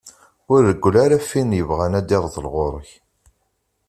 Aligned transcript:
Ur 0.53 0.59
reggel 0.69 0.95
ara 1.03 1.17
ɣef 1.21 1.31
win 1.35 1.55
yebɣan 1.57 1.97
ad 1.99 2.05
d-irḍel 2.07 2.45
ɣur-k. 2.53 2.89